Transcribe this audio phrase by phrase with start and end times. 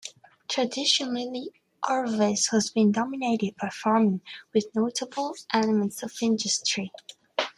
[0.47, 1.51] Traditionally,
[1.83, 6.91] Oravais has been dominated by farming, with notable elements of industry.